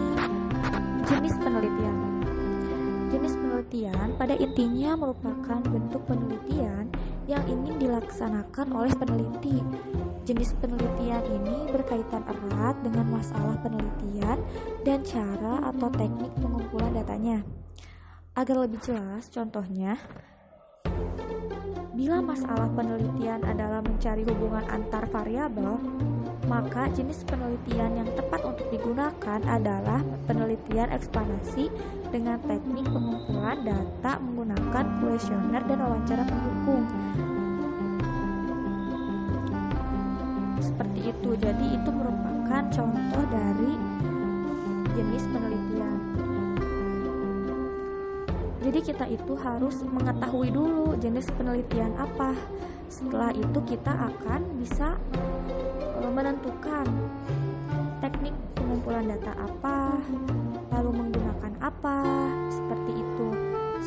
jenis 1.07 1.35
penelitian. 1.39 1.99
Jenis 3.15 3.35
penelitian 3.39 4.09
pada 4.19 4.35
intinya 4.35 4.91
merupakan 4.99 5.63
bentuk 5.71 6.03
penelitian 6.11 6.91
yang 7.31 7.47
ingin 7.47 7.79
dilaksanakan 7.79 8.67
oleh 8.75 8.91
peneliti. 8.99 9.63
Jenis 10.27 10.51
penelitian 10.59 11.23
ini 11.31 11.71
berkaitan 11.71 12.27
erat 12.27 12.75
dengan 12.83 13.23
masalah 13.23 13.55
penelitian 13.63 14.43
dan 14.83 15.07
cara 15.07 15.63
atau 15.71 15.89
teknik 15.95 16.35
pengumpulan 16.43 16.91
datanya. 16.99 17.47
Agar 18.35 18.67
lebih 18.67 18.83
jelas, 18.83 19.31
contohnya, 19.31 19.95
bila 21.95 22.19
masalah 22.19 22.67
penelitian 22.75 23.47
adalah 23.47 23.79
mencari 23.79 24.27
hubungan 24.27 24.67
antar 24.67 25.07
variabel, 25.07 25.79
maka 26.49 26.89
jenis 26.97 27.29
penelitian 27.29 28.01
yang 28.01 28.09
tepat 28.17 28.41
untuk 28.41 28.65
digunakan 28.73 29.41
adalah 29.45 30.01
penelitian 30.25 30.89
eksplanasi 30.89 31.69
dengan 32.09 32.41
teknik 32.41 32.89
pengumpulan 32.89 33.61
data 33.69 34.17
menggunakan 34.17 34.85
kuesioner 34.99 35.63
dan 35.69 35.79
wawancara 35.85 36.25
pendukung. 36.25 36.89
Seperti 40.65 41.13
itu, 41.13 41.31
jadi 41.37 41.67
itu 41.77 41.91
merupakan 41.93 42.63
contoh 42.73 43.25
dari 43.29 43.73
jenis 44.97 45.25
penelitian. 45.29 45.97
Jadi 48.65 48.81
kita 48.83 49.05
itu 49.05 49.33
harus 49.37 49.85
mengetahui 49.85 50.49
dulu 50.49 50.97
jenis 50.97 51.29
penelitian 51.37 51.93
apa. 52.01 52.33
Setelah 52.89 53.37
itu 53.37 53.61
kita 53.69 53.93
akan 53.93 54.41
bisa 54.65 54.97
menentukan 56.19 56.83
teknik 58.03 58.35
pengumpulan 58.59 59.07
data 59.07 59.39
apa, 59.39 60.03
lalu 60.75 60.91
menggunakan 60.91 61.53
apa, 61.63 62.03
seperti 62.51 62.91
itu. 62.99 63.29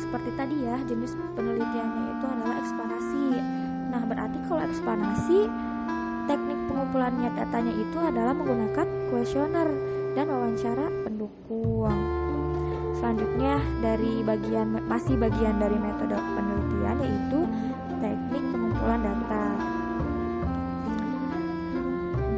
Seperti 0.00 0.30
tadi 0.40 0.56
ya, 0.64 0.80
jenis 0.88 1.12
penelitiannya 1.36 2.04
itu 2.16 2.24
adalah 2.24 2.56
eksplanasi. 2.56 3.28
Nah, 3.92 4.02
berarti 4.08 4.38
kalau 4.48 4.64
eksplanasi, 4.64 5.40
teknik 6.24 6.58
pengumpulannya 6.72 7.28
datanya 7.36 7.74
itu 7.76 7.98
adalah 8.00 8.32
menggunakan 8.32 8.86
kuesioner 9.12 9.68
dan 10.16 10.32
wawancara 10.32 10.88
pendukung. 11.04 11.92
Selanjutnya 12.96 13.60
dari 13.84 14.24
bagian 14.24 14.80
masih 14.88 15.20
bagian 15.20 15.60
dari 15.60 15.76
metode 15.76 16.16
penelitian 16.16 16.96
yaitu 16.96 17.40
teknik 18.00 18.44
pengumpulan 18.56 19.04
data 19.04 19.11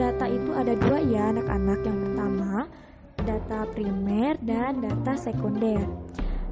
data 0.04 0.28
itu 0.28 0.50
ada 0.52 0.76
dua 0.76 0.98
ya 1.00 1.32
anak-anak. 1.32 1.80
Yang 1.80 1.98
pertama 2.04 2.52
data 3.24 3.58
primer 3.72 4.34
dan 4.44 4.84
data 4.84 5.12
sekunder. 5.16 5.88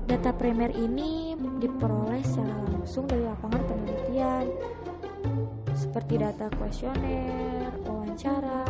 Data 0.09 0.31
primer 0.33 0.73
ini 0.73 1.37
diperoleh 1.61 2.25
secara 2.25 2.57
langsung 2.73 3.05
dari 3.07 3.23
lapangan 3.29 3.63
penelitian 3.69 4.45
seperti 5.73 6.15
data 6.21 6.47
kuesioner, 6.57 7.71
wawancara 7.85 8.65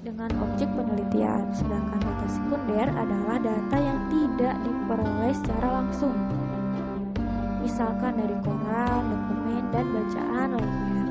dengan 0.00 0.30
objek 0.40 0.68
penelitian. 0.72 1.44
Sedangkan 1.52 2.00
data 2.00 2.26
sekunder 2.32 2.86
adalah 2.96 3.36
data 3.38 3.76
yang 3.76 3.98
tidak 4.08 4.56
diperoleh 4.64 5.34
secara 5.36 5.68
langsung 5.84 6.16
misalkan 7.64 8.12
dari 8.20 8.36
koran, 8.44 9.02
dokumen, 9.08 9.64
dan 9.72 9.86
bacaan 9.88 10.48
lainnya 10.52 11.03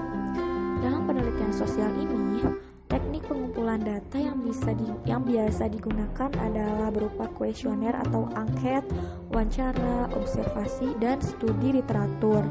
penelitian 1.24 1.56
sosial 1.56 1.92
ini, 2.04 2.44
teknik 2.92 3.24
pengumpulan 3.32 3.80
data 3.80 4.20
yang 4.20 4.44
bisa 4.44 4.76
di, 4.76 4.92
yang 5.08 5.24
biasa 5.24 5.72
digunakan 5.72 6.28
adalah 6.36 6.92
berupa 6.92 7.32
kuesioner 7.32 7.96
atau 7.96 8.28
angket, 8.36 8.84
wawancara, 9.32 10.12
observasi, 10.20 10.92
dan 11.00 11.24
studi 11.24 11.80
literatur. 11.80 12.44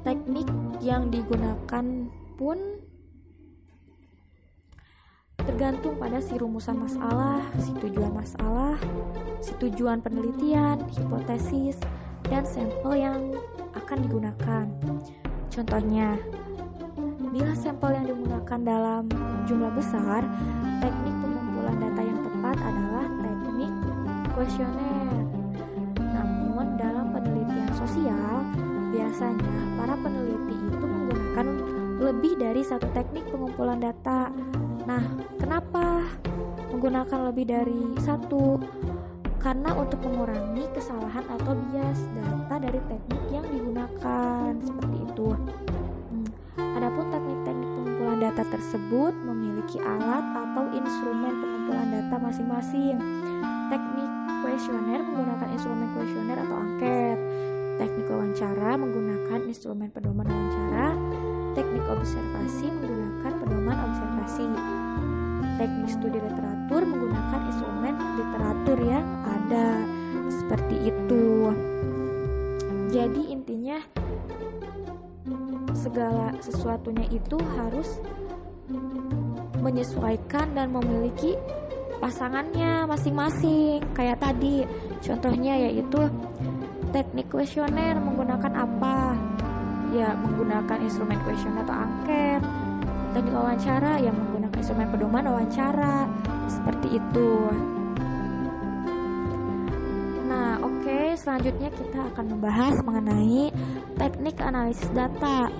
Teknik 0.00 0.48
yang 0.80 1.12
digunakan 1.12 1.84
pun 2.40 2.56
tergantung 5.36 6.00
pada 6.00 6.24
si 6.24 6.40
rumusan 6.40 6.80
masalah, 6.80 7.44
si 7.60 7.76
tujuan 7.76 8.08
masalah, 8.08 8.80
si 9.44 9.52
tujuan 9.60 10.00
penelitian, 10.00 10.80
hipotesis, 10.96 11.76
dan 12.24 12.48
sampel 12.48 12.96
yang 12.96 13.20
akan 13.76 13.98
digunakan. 14.00 14.64
Contohnya, 15.52 16.16
bila 17.40 17.56
sampel 17.56 17.96
yang 17.96 18.04
digunakan 18.04 18.60
dalam 18.60 19.08
jumlah 19.48 19.72
besar, 19.72 20.28
teknik 20.84 21.14
pengumpulan 21.24 21.76
data 21.80 22.00
yang 22.04 22.20
tepat 22.20 22.56
adalah 22.60 23.06
teknik 23.24 23.72
kuesioner. 24.36 25.24
Namun, 25.96 26.76
dalam 26.76 27.16
penelitian 27.16 27.72
sosial, 27.72 28.44
biasanya 28.92 29.56
para 29.80 29.96
peneliti 30.04 30.52
itu 30.68 30.84
menggunakan 30.84 31.46
lebih 32.04 32.32
dari 32.36 32.60
satu 32.60 32.84
teknik 32.92 33.24
pengumpulan 33.32 33.80
data. 33.80 34.28
Nah, 34.84 35.00
kenapa 35.40 36.04
menggunakan 36.76 37.32
lebih 37.32 37.48
dari 37.48 37.80
satu? 38.04 38.60
Karena 39.40 39.72
untuk 39.72 40.04
mengurangi 40.04 40.68
kesalahan 40.76 41.24
atau 41.24 41.56
bias 41.56 42.04
data 42.20 42.60
dari 42.60 42.80
teknik 42.84 43.22
yang 43.32 43.48
digunakan 43.48 44.52
seperti 44.60 44.96
itu. 45.08 45.28
Hmm. 45.32 46.28
Adapun 46.76 47.08
pengumpulan 47.08 47.29
data 48.30 48.46
tersebut 48.46 49.10
memiliki 49.26 49.82
alat 49.82 50.22
atau 50.22 50.70
instrumen 50.70 51.34
pengumpulan 51.42 51.88
data 51.90 52.16
masing-masing. 52.22 52.94
Teknik 53.74 54.10
kuesioner 54.46 55.02
menggunakan 55.02 55.48
instrumen 55.50 55.90
kuesioner 55.98 56.38
atau 56.38 56.56
angket. 56.62 57.18
Teknik 57.82 58.06
wawancara 58.06 58.78
menggunakan 58.78 59.40
instrumen 59.50 59.90
pedoman 59.90 60.30
wawancara. 60.30 60.94
Teknik 61.58 61.82
observasi 61.90 62.70
menggunakan 62.70 63.32
pedoman 63.42 63.76
observasi 63.90 64.46
teknik 65.58 65.92
studi 65.92 66.16
literatur 66.16 66.88
menggunakan 66.88 67.40
instrumen 67.52 67.94
literatur 68.16 68.78
yang 68.80 69.04
ada 69.28 69.84
seperti 70.32 70.88
itu 70.88 71.52
jadi 72.88 73.22
intinya 73.28 73.78
segala 75.76 76.32
sesuatunya 76.40 77.08
itu 77.12 77.36
harus 77.56 78.00
menyesuaikan 79.60 80.56
dan 80.56 80.72
memiliki 80.72 81.36
pasangannya 82.00 82.88
masing-masing 82.88 83.84
kayak 83.92 84.16
tadi 84.16 84.64
contohnya 85.04 85.54
yaitu 85.68 86.08
teknik 86.90 87.28
kuesioner 87.28 88.00
menggunakan 88.00 88.66
apa 88.66 89.14
ya 89.92 90.16
menggunakan 90.16 90.80
instrumen 90.80 91.20
kuesioner 91.22 91.62
atau 91.62 91.76
angket 91.76 92.42
teknik 93.12 93.34
wawancara 93.34 93.92
yang 94.00 94.14
menggunakan 94.14 94.58
instrumen 94.58 94.88
pedoman 94.88 95.24
wawancara 95.26 96.06
seperti 96.46 96.88
itu. 96.98 97.30
Nah, 100.30 100.62
oke, 100.62 100.78
okay, 100.86 101.18
selanjutnya 101.18 101.70
kita 101.74 102.00
akan 102.14 102.24
membahas 102.38 102.74
mengenai 102.86 103.50
teknik 103.98 104.38
analisis 104.38 104.90
data. 104.94 105.50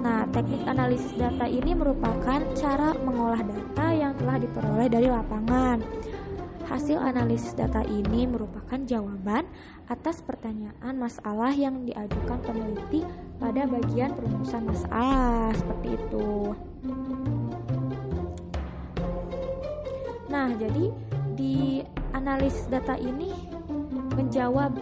Nah, 0.00 0.24
teknik 0.32 0.64
analisis 0.64 1.12
data 1.12 1.44
ini 1.44 1.76
merupakan 1.76 2.40
cara 2.56 2.96
mengolah 3.04 3.44
data 3.44 3.86
yang 3.92 4.16
telah 4.16 4.40
diperoleh 4.40 4.88
dari 4.88 5.08
lapangan. 5.12 5.84
Hasil 6.64 6.96
analisis 6.96 7.52
data 7.52 7.84
ini 7.84 8.24
merupakan 8.24 8.80
jawaban 8.88 9.44
atas 9.92 10.24
pertanyaan 10.24 10.96
masalah 10.96 11.52
yang 11.52 11.84
diajukan 11.84 12.40
peneliti 12.40 13.04
pada 13.36 13.68
bagian 13.68 14.16
perumusan 14.16 14.64
masalah, 14.64 15.52
seperti 15.52 15.88
itu. 16.00 16.56
Nah, 20.30 20.48
jadi 20.56 20.84
di 21.36 21.84
analisis 22.16 22.64
data 22.72 22.96
ini 22.96 23.34
menjawab 24.16 24.78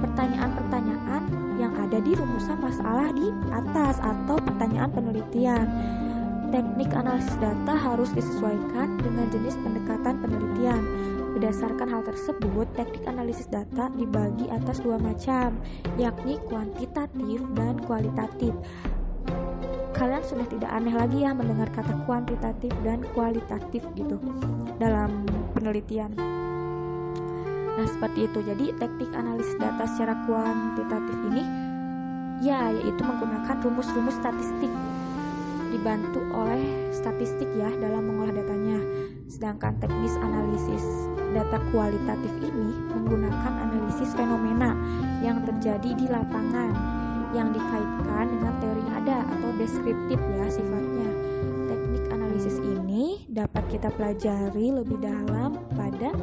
pertanyaan-pertanyaan 0.00 1.47
yang 1.58 1.74
ada 1.74 1.98
di 1.98 2.14
rumusan 2.14 2.56
masalah 2.62 3.10
di 3.12 3.28
atas 3.50 3.98
atau 3.98 4.38
pertanyaan 4.38 4.88
penelitian. 4.94 5.66
Teknik 6.48 6.96
analisis 6.96 7.36
data 7.36 7.76
harus 7.76 8.08
disesuaikan 8.16 8.96
dengan 9.02 9.28
jenis 9.28 9.58
pendekatan 9.60 10.16
penelitian. 10.24 10.80
Berdasarkan 11.36 11.92
hal 11.92 12.02
tersebut, 12.08 12.66
teknik 12.72 13.04
analisis 13.04 13.44
data 13.52 13.92
dibagi 13.92 14.48
atas 14.48 14.80
dua 14.80 14.96
macam, 14.96 15.60
yakni 16.00 16.40
kuantitatif 16.48 17.44
dan 17.52 17.76
kualitatif. 17.84 18.56
Kalian 19.92 20.24
sudah 20.24 20.46
tidak 20.48 20.70
aneh 20.72 20.94
lagi 20.94 21.26
ya 21.26 21.36
mendengar 21.36 21.68
kata 21.74 21.90
kuantitatif 22.08 22.72
dan 22.80 23.04
kualitatif 23.12 23.84
gitu 23.92 24.16
dalam 24.80 25.26
penelitian. 25.52 26.16
Nah, 27.78 27.86
seperti 27.86 28.26
itu. 28.26 28.42
Jadi, 28.42 28.74
teknik 28.74 29.14
analisis 29.14 29.54
data 29.54 29.86
secara 29.86 30.18
kuantitatif 30.26 31.14
ini 31.30 31.46
ya 32.38 32.70
yaitu 32.70 33.02
menggunakan 33.02 33.58
rumus-rumus 33.66 34.14
statistik 34.14 34.70
dibantu 35.68 36.22
oleh 36.32 36.90
statistik 36.94 37.46
ya 37.54 37.70
dalam 37.78 38.02
mengolah 38.08 38.34
datanya. 38.34 38.80
Sedangkan 39.28 39.76
teknis 39.78 40.16
analisis 40.18 40.84
data 41.36 41.60
kualitatif 41.70 42.32
ini 42.40 42.72
menggunakan 42.88 43.52
analisis 43.68 44.16
fenomena 44.16 44.72
yang 45.20 45.44
terjadi 45.44 45.92
di 45.94 46.06
lapangan 46.08 46.72
yang 47.36 47.52
dikaitkan 47.52 48.24
dengan 48.32 48.54
teori 48.56 48.80
yang 48.88 48.96
ada 49.04 49.18
atau 49.36 49.50
deskriptif 49.60 50.16
ya 50.16 50.46
sifatnya. 50.48 51.10
Teknik 51.68 52.04
analisis 52.08 52.56
ini 52.64 53.28
dapat 53.28 53.68
kita 53.68 53.92
pelajari 53.92 54.72
lebih 54.72 54.96
dalam 55.04 55.60
pada 55.76 56.16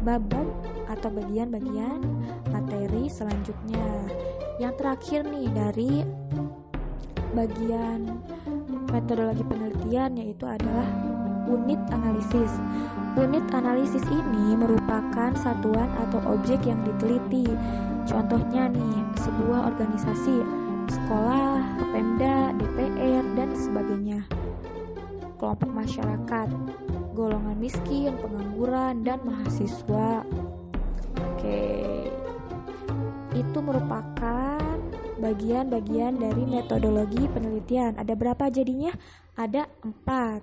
bab-bab 0.00 0.48
atau 0.88 1.08
bagian-bagian 1.12 2.00
materi 2.50 3.06
selanjutnya. 3.06 3.88
Yang 4.60 4.74
terakhir 4.80 5.20
nih 5.28 5.48
dari 5.52 5.92
bagian 7.30 8.20
metodologi 8.90 9.44
penelitian 9.46 10.18
yaitu 10.18 10.44
adalah 10.44 10.88
unit 11.46 11.78
analisis. 11.90 12.52
Unit 13.18 13.42
analisis 13.50 14.02
ini 14.06 14.54
merupakan 14.54 15.34
satuan 15.34 15.90
atau 16.06 16.22
objek 16.30 16.62
yang 16.62 16.78
diteliti. 16.86 17.46
Contohnya 18.06 18.70
nih, 18.70 18.96
sebuah 19.18 19.74
organisasi, 19.74 20.42
sekolah, 20.90 21.58
Pemda, 21.90 22.54
DPR, 22.58 23.24
dan 23.34 23.50
sebagainya. 23.54 24.20
Kelompok 25.38 25.70
masyarakat, 25.70 26.48
golongan 27.14 27.56
miskin, 27.58 28.14
pengangguran, 28.18 29.02
dan 29.02 29.18
mahasiswa. 29.26 30.22
Oke. 31.34 31.62
Itu 33.34 33.58
merupakan 33.62 34.76
bagian-bagian 35.20 36.16
dari 36.16 36.42
metodologi 36.48 37.28
penelitian. 37.30 37.94
Ada 38.00 38.12
berapa 38.16 38.48
jadinya? 38.50 38.90
Ada 39.36 39.68
empat. 39.84 40.40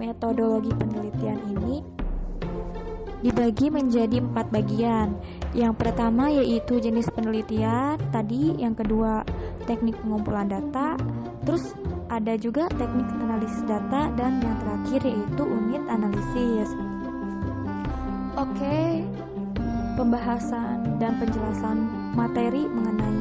Metodologi 0.00 0.72
penelitian 0.74 1.38
ini 1.52 1.84
dibagi 3.24 3.72
menjadi 3.72 4.20
empat 4.20 4.52
bagian. 4.52 5.16
Yang 5.56 5.74
pertama 5.80 6.28
yaitu 6.28 6.78
jenis 6.78 7.08
penelitian, 7.10 7.96
tadi 8.12 8.54
yang 8.60 8.76
kedua 8.76 9.24
teknik 9.64 9.96
pengumpulan 10.04 10.46
data, 10.46 10.94
terus 11.42 11.72
ada 12.06 12.38
juga 12.38 12.70
teknik 12.78 13.08
analisis 13.18 13.62
data 13.66 14.10
dan 14.14 14.38
yang 14.38 14.56
terakhir 14.62 15.00
yaitu 15.02 15.42
unit 15.42 15.82
analisis. 15.90 16.70
Oke, 18.36 19.02
pembahasan 19.96 21.00
dan 21.00 21.18
penjelasan 21.18 21.88
materi 22.14 22.68
mengenai 22.68 23.20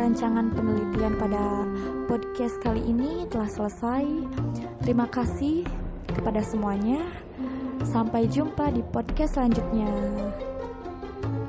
rancangan 0.00 0.52
penelitian 0.52 1.16
pada 1.20 1.64
podcast 2.08 2.56
kali 2.64 2.80
ini 2.84 3.26
telah 3.28 3.48
selesai. 3.48 4.04
Terima 4.84 5.08
kasih 5.08 5.64
kepada 6.12 6.40
semuanya. 6.44 7.04
Sampai 7.84 8.28
jumpa 8.28 8.70
di 8.72 8.84
podcast 8.84 9.40
selanjutnya. 9.40 9.88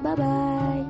Bye 0.02 0.16
bye. 0.18 0.81